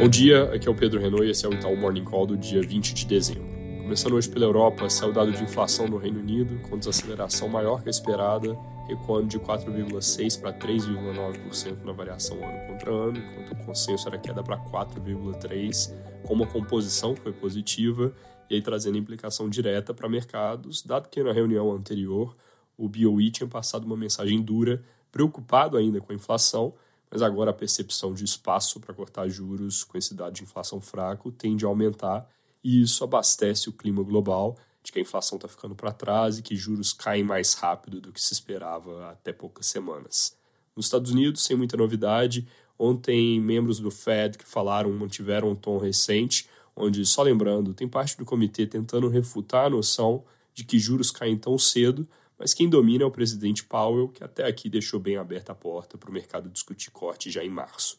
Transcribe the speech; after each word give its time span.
Bom 0.00 0.08
dia, 0.08 0.44
aqui 0.44 0.66
é 0.66 0.70
o 0.70 0.74
Pedro 0.74 0.98
Renault 0.98 1.26
e 1.26 1.30
esse 1.30 1.44
é 1.44 1.48
o 1.50 1.52
Itaú 1.52 1.76
Morning 1.76 2.04
Call 2.04 2.26
do 2.26 2.34
dia 2.34 2.62
20 2.62 2.94
de 2.94 3.04
dezembro. 3.04 3.44
Começando 3.82 4.14
hoje 4.14 4.30
pela 4.30 4.46
Europa, 4.46 4.88
saiu 4.88 5.12
dado 5.12 5.30
de 5.30 5.42
inflação 5.42 5.86
no 5.86 5.98
Reino 5.98 6.20
Unido, 6.20 6.58
com 6.70 6.78
desaceleração 6.78 7.50
maior 7.50 7.82
que 7.82 7.90
a 7.90 7.90
esperada, 7.90 8.56
recuando 8.88 9.26
de 9.26 9.38
4,6% 9.38 10.40
para 10.40 10.54
3,9% 10.54 11.84
na 11.84 11.92
variação 11.92 12.38
ano 12.42 12.66
contra 12.66 12.90
ano, 12.90 13.18
enquanto 13.18 13.52
o 13.52 13.66
consenso 13.66 14.08
era 14.08 14.16
queda 14.16 14.42
para 14.42 14.56
4,3%, 14.56 15.92
com 16.22 16.32
uma 16.32 16.46
composição 16.46 17.14
que 17.14 17.20
foi 17.20 17.32
positiva, 17.34 18.10
e 18.48 18.54
aí 18.54 18.62
trazendo 18.62 18.96
implicação 18.96 19.50
direta 19.50 19.92
para 19.92 20.08
mercados, 20.08 20.82
dado 20.82 21.10
que 21.10 21.22
na 21.22 21.30
reunião 21.34 21.70
anterior 21.72 22.34
o 22.74 22.88
BOE 22.88 23.30
tinha 23.30 23.46
passado 23.46 23.84
uma 23.84 23.98
mensagem 23.98 24.40
dura, 24.40 24.82
preocupado 25.12 25.76
ainda 25.76 26.00
com 26.00 26.10
a 26.10 26.14
inflação, 26.14 26.72
mas 27.10 27.22
agora 27.22 27.50
a 27.50 27.54
percepção 27.54 28.14
de 28.14 28.24
espaço 28.24 28.78
para 28.80 28.94
cortar 28.94 29.28
juros 29.28 29.82
com 29.82 29.98
esse 29.98 30.14
dado 30.14 30.34
de 30.34 30.44
inflação 30.44 30.80
fraco 30.80 31.32
tende 31.32 31.64
a 31.64 31.68
aumentar 31.68 32.28
e 32.62 32.82
isso 32.82 33.02
abastece 33.02 33.68
o 33.68 33.72
clima 33.72 34.02
global 34.02 34.56
de 34.82 34.92
que 34.92 34.98
a 34.98 35.02
inflação 35.02 35.36
está 35.36 35.48
ficando 35.48 35.74
para 35.74 35.92
trás 35.92 36.38
e 36.38 36.42
que 36.42 36.56
juros 36.56 36.92
caem 36.92 37.24
mais 37.24 37.54
rápido 37.54 38.00
do 38.00 38.12
que 38.12 38.20
se 38.20 38.32
esperava 38.32 39.10
até 39.10 39.32
poucas 39.32 39.66
semanas. 39.66 40.36
Nos 40.74 40.86
Estados 40.86 41.10
Unidos, 41.10 41.42
sem 41.42 41.56
muita 41.56 41.76
novidade, 41.76 42.46
ontem 42.78 43.40
membros 43.40 43.78
do 43.78 43.90
Fed 43.90 44.38
que 44.38 44.48
falaram 44.48 44.90
mantiveram 44.92 45.50
um 45.50 45.54
tom 45.54 45.76
recente, 45.76 46.48
onde, 46.74 47.04
só 47.04 47.22
lembrando, 47.22 47.74
tem 47.74 47.86
parte 47.86 48.16
do 48.16 48.24
comitê 48.24 48.66
tentando 48.66 49.08
refutar 49.08 49.66
a 49.66 49.70
noção 49.70 50.24
de 50.54 50.64
que 50.64 50.78
juros 50.78 51.10
caem 51.10 51.36
tão 51.36 51.58
cedo, 51.58 52.08
mas 52.40 52.54
quem 52.54 52.70
domina 52.70 53.04
é 53.04 53.06
o 53.06 53.10
presidente 53.10 53.62
Powell, 53.62 54.08
que 54.08 54.24
até 54.24 54.46
aqui 54.46 54.70
deixou 54.70 54.98
bem 54.98 55.18
aberta 55.18 55.52
a 55.52 55.54
porta 55.54 55.98
para 55.98 56.08
o 56.08 56.12
mercado 56.12 56.48
discutir 56.48 56.90
corte 56.90 57.30
já 57.30 57.44
em 57.44 57.50
março. 57.50 57.98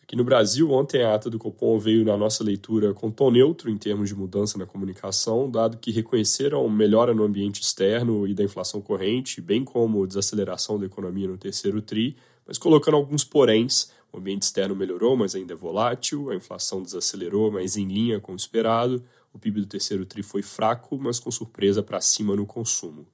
Aqui 0.00 0.14
no 0.14 0.22
Brasil, 0.22 0.70
ontem 0.70 1.02
a 1.02 1.16
ata 1.16 1.28
do 1.28 1.36
Copom 1.36 1.76
veio 1.76 2.04
na 2.04 2.16
nossa 2.16 2.44
leitura 2.44 2.94
com 2.94 3.10
tom 3.10 3.28
neutro 3.28 3.68
em 3.68 3.76
termos 3.76 4.08
de 4.08 4.14
mudança 4.14 4.56
na 4.56 4.66
comunicação, 4.66 5.50
dado 5.50 5.78
que 5.78 5.90
reconheceram 5.90 6.68
melhora 6.68 7.12
no 7.12 7.24
ambiente 7.24 7.60
externo 7.60 8.24
e 8.24 8.32
da 8.32 8.44
inflação 8.44 8.80
corrente, 8.80 9.40
bem 9.40 9.64
como 9.64 10.06
desaceleração 10.06 10.78
da 10.78 10.86
economia 10.86 11.26
no 11.26 11.36
terceiro 11.36 11.82
TRI, 11.82 12.16
mas 12.46 12.58
colocando 12.58 12.96
alguns 12.96 13.24
poréns. 13.24 13.90
O 14.12 14.18
ambiente 14.18 14.42
externo 14.42 14.76
melhorou, 14.76 15.16
mas 15.16 15.34
ainda 15.34 15.54
é 15.54 15.56
volátil, 15.56 16.30
a 16.30 16.36
inflação 16.36 16.80
desacelerou, 16.80 17.50
mas 17.50 17.76
em 17.76 17.84
linha 17.84 18.20
com 18.20 18.32
o 18.32 18.36
esperado, 18.36 19.02
o 19.32 19.40
PIB 19.40 19.62
do 19.62 19.66
terceiro 19.66 20.06
TRI 20.06 20.22
foi 20.22 20.42
fraco, 20.42 20.96
mas 20.96 21.18
com 21.18 21.32
surpresa 21.32 21.82
para 21.82 22.00
cima 22.00 22.36
no 22.36 22.46
consumo. 22.46 23.04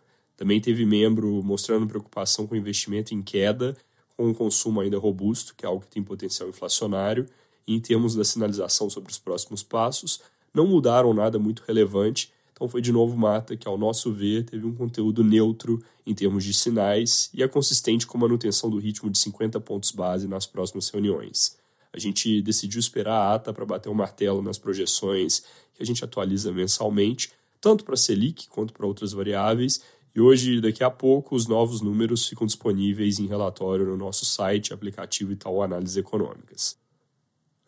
Também 0.42 0.60
teve 0.60 0.84
membro 0.84 1.40
mostrando 1.40 1.86
preocupação 1.86 2.48
com 2.48 2.56
investimento 2.56 3.14
em 3.14 3.22
queda, 3.22 3.76
com 4.16 4.26
um 4.26 4.34
consumo 4.34 4.80
ainda 4.80 4.98
robusto, 4.98 5.54
que 5.54 5.64
é 5.64 5.68
algo 5.68 5.82
que 5.82 5.86
tem 5.86 6.02
potencial 6.02 6.48
inflacionário, 6.48 7.28
e 7.64 7.76
em 7.76 7.78
termos 7.78 8.16
da 8.16 8.24
sinalização 8.24 8.90
sobre 8.90 9.12
os 9.12 9.20
próximos 9.20 9.62
passos, 9.62 10.20
não 10.52 10.66
mudaram 10.66 11.14
nada 11.14 11.38
muito 11.38 11.62
relevante, 11.64 12.32
então 12.52 12.66
foi 12.66 12.82
de 12.82 12.90
novo 12.90 13.16
Mata 13.16 13.56
que, 13.56 13.68
ao 13.68 13.78
nosso 13.78 14.12
ver, 14.12 14.42
teve 14.42 14.66
um 14.66 14.74
conteúdo 14.74 15.22
neutro 15.22 15.80
em 16.04 16.12
termos 16.12 16.42
de 16.42 16.52
sinais 16.52 17.30
e 17.32 17.40
é 17.40 17.46
consistente 17.46 18.04
com 18.04 18.18
manutenção 18.18 18.68
do 18.68 18.78
ritmo 18.78 19.08
de 19.08 19.18
50 19.18 19.60
pontos 19.60 19.92
base 19.92 20.26
nas 20.26 20.44
próximas 20.44 20.88
reuniões. 20.88 21.56
A 21.92 22.00
gente 22.00 22.42
decidiu 22.42 22.80
esperar 22.80 23.14
a 23.14 23.34
ata 23.34 23.52
para 23.52 23.64
bater 23.64 23.88
o 23.88 23.92
um 23.92 23.94
martelo 23.94 24.42
nas 24.42 24.58
projeções 24.58 25.44
que 25.72 25.84
a 25.84 25.86
gente 25.86 26.04
atualiza 26.04 26.50
mensalmente, 26.50 27.30
tanto 27.60 27.84
para 27.84 27.94
a 27.94 27.96
Selic 27.96 28.48
quanto 28.48 28.72
para 28.72 28.84
outras 28.84 29.12
variáveis, 29.12 29.80
e 30.14 30.20
hoje, 30.20 30.60
daqui 30.60 30.84
a 30.84 30.90
pouco, 30.90 31.34
os 31.34 31.46
novos 31.46 31.80
números 31.80 32.26
ficam 32.28 32.46
disponíveis 32.46 33.18
em 33.18 33.26
relatório 33.26 33.86
no 33.86 33.96
nosso 33.96 34.26
site, 34.26 34.74
aplicativo 34.74 35.32
e 35.32 35.36
tal 35.36 35.62
Análises 35.62 35.96
Econômicas. 35.96 36.76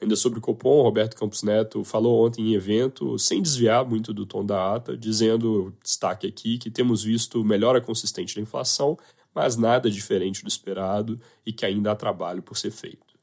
Ainda 0.00 0.16
sobre 0.16 0.38
o 0.38 0.42
Copom, 0.42 0.82
Roberto 0.82 1.16
Campos 1.16 1.42
Neto 1.42 1.82
falou 1.82 2.26
ontem 2.26 2.48
em 2.48 2.54
evento, 2.54 3.18
sem 3.18 3.40
desviar 3.40 3.88
muito 3.88 4.12
do 4.12 4.26
tom 4.26 4.44
da 4.44 4.74
ata, 4.74 4.94
dizendo, 4.94 5.74
destaque 5.82 6.26
aqui, 6.26 6.58
que 6.58 6.70
temos 6.70 7.02
visto 7.02 7.42
melhora 7.42 7.80
consistente 7.80 8.34
da 8.34 8.42
inflação, 8.42 8.98
mas 9.34 9.56
nada 9.56 9.90
diferente 9.90 10.42
do 10.42 10.48
esperado 10.48 11.18
e 11.46 11.52
que 11.52 11.64
ainda 11.64 11.92
há 11.92 11.96
trabalho 11.96 12.42
por 12.42 12.58
ser 12.58 12.70
feito. 12.70 13.14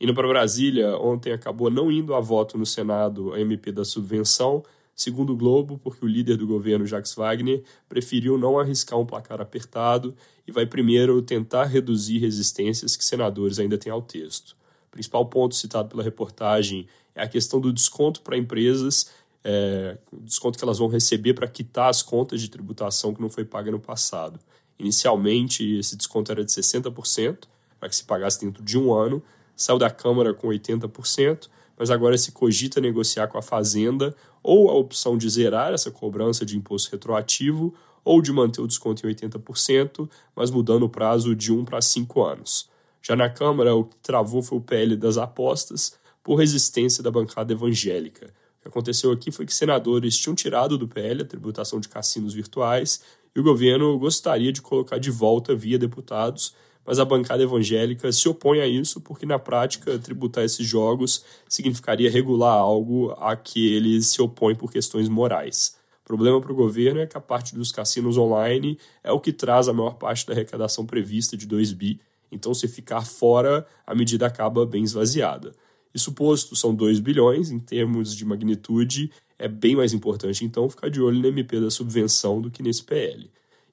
Indo 0.00 0.14
para 0.14 0.26
Brasília, 0.26 0.96
ontem 0.96 1.30
acabou 1.30 1.70
não 1.70 1.92
indo 1.92 2.14
a 2.14 2.20
voto 2.20 2.56
no 2.56 2.64
Senado 2.64 3.34
a 3.34 3.40
MP 3.40 3.70
da 3.70 3.84
subvenção, 3.84 4.62
segundo 5.00 5.32
o 5.32 5.36
Globo, 5.36 5.80
porque 5.82 6.04
o 6.04 6.08
líder 6.08 6.36
do 6.36 6.46
governo, 6.46 6.84
Jacques 6.84 7.14
Wagner, 7.14 7.62
preferiu 7.88 8.36
não 8.36 8.58
arriscar 8.58 8.98
um 8.98 9.06
placar 9.06 9.40
apertado 9.40 10.14
e 10.46 10.52
vai 10.52 10.66
primeiro 10.66 11.22
tentar 11.22 11.64
reduzir 11.64 12.18
resistências 12.18 12.98
que 12.98 13.04
senadores 13.04 13.58
ainda 13.58 13.78
têm 13.78 13.90
ao 13.90 14.02
texto. 14.02 14.50
O 14.88 14.90
principal 14.90 15.24
ponto 15.24 15.54
citado 15.54 15.88
pela 15.88 16.02
reportagem 16.02 16.86
é 17.14 17.22
a 17.22 17.28
questão 17.28 17.58
do 17.58 17.72
desconto 17.72 18.20
para 18.20 18.36
empresas, 18.36 19.10
é, 19.42 19.96
desconto 20.12 20.58
que 20.58 20.64
elas 20.64 20.76
vão 20.76 20.88
receber 20.88 21.32
para 21.32 21.48
quitar 21.48 21.88
as 21.88 22.02
contas 22.02 22.38
de 22.42 22.50
tributação 22.50 23.14
que 23.14 23.22
não 23.22 23.30
foi 23.30 23.46
paga 23.46 23.70
no 23.70 23.80
passado. 23.80 24.38
Inicialmente, 24.78 25.78
esse 25.78 25.96
desconto 25.96 26.30
era 26.30 26.44
de 26.44 26.52
60%, 26.52 27.38
para 27.78 27.88
que 27.88 27.96
se 27.96 28.04
pagasse 28.04 28.44
dentro 28.44 28.62
de 28.62 28.76
um 28.76 28.92
ano, 28.92 29.22
saiu 29.56 29.78
da 29.78 29.88
Câmara 29.88 30.34
com 30.34 30.48
80%, 30.48 31.48
mas 31.80 31.90
agora 31.90 32.18
se 32.18 32.30
cogita 32.30 32.78
negociar 32.78 33.26
com 33.28 33.38
a 33.38 33.42
Fazenda 33.42 34.14
ou 34.42 34.68
a 34.68 34.74
opção 34.74 35.16
de 35.16 35.26
zerar 35.30 35.72
essa 35.72 35.90
cobrança 35.90 36.44
de 36.44 36.54
imposto 36.54 36.90
retroativo 36.92 37.74
ou 38.04 38.20
de 38.20 38.30
manter 38.30 38.60
o 38.60 38.66
desconto 38.66 39.08
em 39.08 39.14
80%, 39.14 40.06
mas 40.36 40.50
mudando 40.50 40.82
o 40.82 40.90
prazo 40.90 41.34
de 41.34 41.50
1 41.50 41.64
para 41.64 41.80
5 41.80 42.22
anos. 42.22 42.68
Já 43.00 43.16
na 43.16 43.30
Câmara, 43.30 43.74
o 43.74 43.84
que 43.84 43.96
travou 43.96 44.42
foi 44.42 44.58
o 44.58 44.60
PL 44.60 44.94
das 44.94 45.16
apostas 45.16 45.96
por 46.22 46.34
resistência 46.34 47.02
da 47.02 47.10
bancada 47.10 47.54
evangélica. 47.54 48.26
O 48.26 48.62
que 48.62 48.68
aconteceu 48.68 49.10
aqui 49.10 49.30
foi 49.30 49.46
que 49.46 49.54
senadores 49.54 50.18
tinham 50.18 50.34
tirado 50.34 50.76
do 50.76 50.86
PL 50.86 51.22
a 51.22 51.26
tributação 51.26 51.80
de 51.80 51.88
cassinos 51.88 52.34
virtuais 52.34 53.00
e 53.34 53.40
o 53.40 53.42
governo 53.42 53.98
gostaria 53.98 54.52
de 54.52 54.60
colocar 54.60 54.98
de 54.98 55.10
volta 55.10 55.54
via 55.54 55.78
deputados 55.78 56.54
mas 56.86 56.98
a 56.98 57.04
bancada 57.04 57.42
evangélica 57.42 58.10
se 58.12 58.28
opõe 58.28 58.60
a 58.60 58.66
isso 58.66 59.00
porque, 59.00 59.26
na 59.26 59.38
prática, 59.38 59.98
tributar 59.98 60.44
esses 60.44 60.66
jogos 60.66 61.24
significaria 61.48 62.10
regular 62.10 62.54
algo 62.54 63.12
a 63.18 63.36
que 63.36 63.74
eles 63.74 64.08
se 64.08 64.20
opõem 64.20 64.54
por 64.54 64.72
questões 64.72 65.08
morais. 65.08 65.76
O 66.02 66.06
problema 66.06 66.40
para 66.40 66.52
o 66.52 66.56
governo 66.56 67.00
é 67.00 67.06
que 67.06 67.16
a 67.16 67.20
parte 67.20 67.54
dos 67.54 67.70
cassinos 67.70 68.18
online 68.18 68.78
é 69.04 69.12
o 69.12 69.20
que 69.20 69.32
traz 69.32 69.68
a 69.68 69.72
maior 69.72 69.94
parte 69.94 70.26
da 70.26 70.32
arrecadação 70.32 70.84
prevista 70.84 71.36
de 71.36 71.46
2 71.46 71.72
bi, 71.72 72.00
então 72.32 72.54
se 72.54 72.66
ficar 72.66 73.04
fora, 73.04 73.66
a 73.86 73.94
medida 73.94 74.26
acaba 74.26 74.66
bem 74.66 74.82
esvaziada. 74.82 75.54
Isso 75.94 76.12
posto, 76.12 76.54
são 76.54 76.74
2 76.74 77.00
bilhões, 77.00 77.50
em 77.50 77.58
termos 77.58 78.14
de 78.14 78.24
magnitude, 78.24 79.10
é 79.38 79.48
bem 79.48 79.74
mais 79.74 79.92
importante 79.92 80.44
então 80.44 80.68
ficar 80.68 80.90
de 80.90 81.00
olho 81.00 81.18
no 81.18 81.26
MP 81.26 81.60
da 81.60 81.70
subvenção 81.70 82.40
do 82.40 82.50
que 82.50 82.62
nesse 82.62 82.84
PL. 82.84 83.30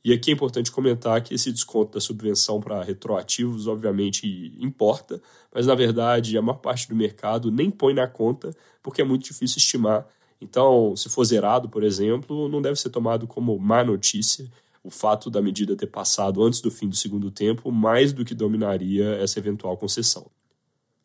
E 0.07 0.13
aqui 0.13 0.31
é 0.31 0.33
importante 0.33 0.71
comentar 0.71 1.21
que 1.21 1.33
esse 1.33 1.51
desconto 1.51 1.95
da 1.95 1.99
subvenção 1.99 2.61
para 2.61 2.81
retroativos, 2.81 3.67
obviamente, 3.67 4.55
importa, 4.57 5.21
mas 5.53 5.67
na 5.67 5.75
verdade 5.75 6.37
a 6.37 6.41
maior 6.41 6.59
parte 6.59 6.87
do 6.87 6.95
mercado 6.95 7.51
nem 7.51 7.69
põe 7.69 7.93
na 7.93 8.07
conta 8.07 8.55
porque 8.81 9.01
é 9.01 9.03
muito 9.03 9.25
difícil 9.25 9.57
estimar. 9.57 10.07
Então, 10.39 10.95
se 10.95 11.09
for 11.09 11.25
zerado, 11.25 11.67
por 11.67 11.83
exemplo, 11.83 12.47
não 12.47 12.61
deve 12.61 12.79
ser 12.79 12.89
tomado 12.89 13.27
como 13.27 13.59
má 13.59 13.83
notícia 13.83 14.49
o 14.81 14.89
fato 14.89 15.29
da 15.29 15.41
medida 15.41 15.75
ter 15.75 15.87
passado 15.87 16.41
antes 16.41 16.61
do 16.61 16.71
fim 16.71 16.87
do 16.87 16.95
segundo 16.95 17.29
tempo, 17.29 17.69
mais 17.69 18.13
do 18.13 18.23
que 18.23 18.33
dominaria 18.33 19.15
essa 19.15 19.39
eventual 19.39 19.75
concessão. 19.75 20.31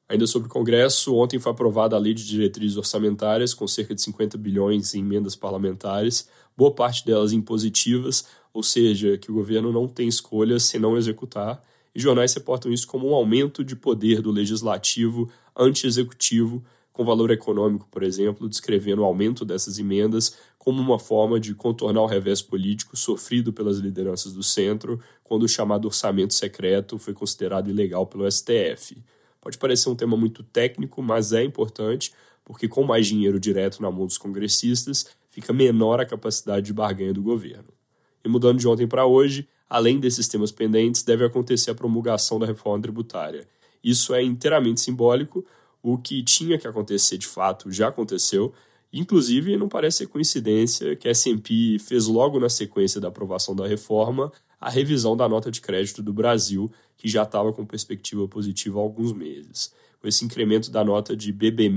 Ainda 0.08 0.26
sobre 0.26 0.48
o 0.48 0.50
Congresso, 0.50 1.14
ontem 1.14 1.38
foi 1.38 1.52
aprovada 1.52 1.96
a 1.96 1.98
Lei 1.98 2.12
de 2.12 2.26
Diretrizes 2.26 2.76
Orçamentárias, 2.76 3.54
com 3.54 3.66
cerca 3.66 3.94
de 3.94 4.02
50 4.02 4.36
bilhões 4.36 4.94
em 4.94 5.00
emendas 5.00 5.34
parlamentares, 5.34 6.28
boa 6.56 6.70
parte 6.70 7.06
delas 7.06 7.32
impositivas, 7.32 8.26
ou 8.52 8.62
seja, 8.62 9.16
que 9.16 9.30
o 9.30 9.34
governo 9.34 9.72
não 9.72 9.88
tem 9.88 10.06
escolha 10.06 10.58
senão 10.58 10.96
executar, 10.96 11.62
e 11.94 12.00
jornais 12.00 12.34
reportam 12.34 12.72
isso 12.72 12.86
como 12.86 13.10
um 13.10 13.14
aumento 13.14 13.64
de 13.64 13.76
poder 13.76 14.20
do 14.20 14.30
legislativo 14.30 15.30
anti-executivo, 15.56 16.62
com 16.92 17.04
valor 17.04 17.30
econômico, 17.30 17.88
por 17.90 18.02
exemplo, 18.02 18.48
descrevendo 18.48 19.00
o 19.02 19.04
aumento 19.04 19.44
dessas 19.44 19.78
emendas 19.78 20.36
como 20.58 20.80
uma 20.80 20.98
forma 20.98 21.40
de 21.40 21.54
contornar 21.54 22.02
o 22.02 22.06
revés 22.06 22.42
político 22.42 22.96
sofrido 22.96 23.52
pelas 23.52 23.78
lideranças 23.78 24.32
do 24.32 24.42
centro 24.42 25.00
quando 25.24 25.44
o 25.44 25.48
chamado 25.48 25.86
orçamento 25.86 26.34
secreto 26.34 26.98
foi 26.98 27.14
considerado 27.14 27.70
ilegal 27.70 28.06
pelo 28.06 28.30
STF. 28.30 29.02
Pode 29.42 29.58
parecer 29.58 29.90
um 29.90 29.96
tema 29.96 30.16
muito 30.16 30.44
técnico, 30.44 31.02
mas 31.02 31.32
é 31.32 31.42
importante, 31.42 32.12
porque 32.44 32.68
com 32.68 32.84
mais 32.84 33.08
dinheiro 33.08 33.40
direto 33.40 33.82
na 33.82 33.90
mão 33.90 34.06
dos 34.06 34.16
congressistas, 34.16 35.08
fica 35.28 35.52
menor 35.52 36.00
a 36.00 36.06
capacidade 36.06 36.66
de 36.66 36.72
barganha 36.72 37.12
do 37.12 37.20
governo. 37.20 37.68
E 38.24 38.28
mudando 38.28 38.60
de 38.60 38.68
ontem 38.68 38.86
para 38.86 39.04
hoje, 39.04 39.48
além 39.68 39.98
desses 39.98 40.28
temas 40.28 40.52
pendentes, 40.52 41.02
deve 41.02 41.24
acontecer 41.24 41.72
a 41.72 41.74
promulgação 41.74 42.38
da 42.38 42.46
reforma 42.46 42.80
tributária. 42.80 43.44
Isso 43.82 44.14
é 44.14 44.22
inteiramente 44.22 44.80
simbólico, 44.80 45.44
o 45.82 45.98
que 45.98 46.22
tinha 46.22 46.56
que 46.56 46.68
acontecer 46.68 47.18
de 47.18 47.26
fato 47.26 47.68
já 47.72 47.88
aconteceu. 47.88 48.54
Inclusive, 48.92 49.56
não 49.56 49.68
parece 49.68 50.06
coincidência 50.06 50.94
que 50.94 51.08
a 51.08 51.10
S&P 51.10 51.78
fez 51.80 52.06
logo 52.06 52.38
na 52.38 52.48
sequência 52.48 53.00
da 53.00 53.08
aprovação 53.08 53.56
da 53.56 53.66
reforma 53.66 54.30
a 54.62 54.70
revisão 54.70 55.16
da 55.16 55.28
nota 55.28 55.50
de 55.50 55.60
crédito 55.60 56.00
do 56.04 56.12
Brasil, 56.12 56.70
que 56.96 57.08
já 57.08 57.24
estava 57.24 57.52
com 57.52 57.66
perspectiva 57.66 58.28
positiva 58.28 58.78
há 58.78 58.82
alguns 58.82 59.12
meses. 59.12 59.74
Com 60.00 60.06
esse 60.06 60.24
incremento 60.24 60.70
da 60.70 60.84
nota 60.84 61.16
de 61.16 61.32
BB- 61.32 61.68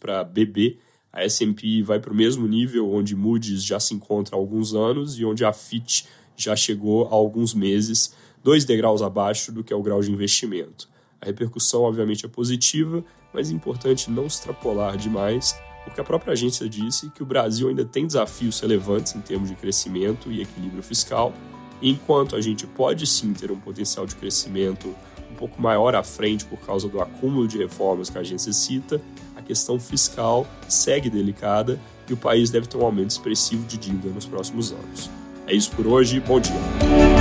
para 0.00 0.24
BB, 0.24 0.76
a 1.12 1.22
S&P 1.22 1.82
vai 1.84 2.00
para 2.00 2.12
o 2.12 2.16
mesmo 2.16 2.48
nível 2.48 2.92
onde 2.92 3.14
Moody's 3.14 3.62
já 3.62 3.78
se 3.78 3.94
encontra 3.94 4.34
há 4.34 4.38
alguns 4.38 4.74
anos 4.74 5.16
e 5.16 5.24
onde 5.24 5.44
a 5.44 5.52
Fitch 5.52 6.04
já 6.36 6.56
chegou 6.56 7.06
há 7.06 7.14
alguns 7.14 7.54
meses, 7.54 8.12
dois 8.42 8.64
degraus 8.64 9.02
abaixo 9.02 9.52
do 9.52 9.62
que 9.62 9.72
é 9.72 9.76
o 9.76 9.82
grau 9.82 10.00
de 10.00 10.10
investimento. 10.10 10.88
A 11.20 11.26
repercussão, 11.26 11.82
obviamente, 11.82 12.26
é 12.26 12.28
positiva, 12.28 13.04
mas 13.32 13.50
é 13.50 13.54
importante 13.54 14.10
não 14.10 14.26
extrapolar 14.26 14.96
demais, 14.96 15.54
porque 15.84 16.00
a 16.00 16.04
própria 16.04 16.32
agência 16.32 16.68
disse 16.68 17.08
que 17.10 17.22
o 17.22 17.26
Brasil 17.26 17.68
ainda 17.68 17.84
tem 17.84 18.04
desafios 18.04 18.58
relevantes 18.58 19.14
em 19.14 19.20
termos 19.20 19.48
de 19.48 19.54
crescimento 19.54 20.32
e 20.32 20.42
equilíbrio 20.42 20.82
fiscal, 20.82 21.32
enquanto 21.82 22.36
a 22.36 22.40
gente 22.40 22.66
pode 22.66 23.06
sim 23.06 23.32
ter 23.32 23.50
um 23.50 23.58
potencial 23.58 24.06
de 24.06 24.14
crescimento 24.14 24.94
um 25.30 25.34
pouco 25.34 25.60
maior 25.60 25.94
à 25.94 26.02
frente 26.02 26.44
por 26.44 26.60
causa 26.60 26.88
do 26.88 27.00
acúmulo 27.00 27.48
de 27.48 27.58
reformas 27.58 28.08
que 28.08 28.16
a 28.16 28.20
agência 28.20 28.52
cita, 28.52 29.02
a 29.34 29.42
questão 29.42 29.80
fiscal 29.80 30.46
segue 30.68 31.10
delicada 31.10 31.80
e 32.08 32.12
o 32.12 32.16
país 32.16 32.50
deve 32.50 32.66
ter 32.66 32.76
um 32.76 32.84
aumento 32.84 33.10
expressivo 33.10 33.66
de 33.66 33.76
dívida 33.76 34.10
nos 34.10 34.26
próximos 34.26 34.72
anos. 34.72 35.10
É 35.46 35.54
isso 35.54 35.70
por 35.72 35.86
hoje, 35.86 36.20
bom 36.20 36.38
dia. 36.38 37.11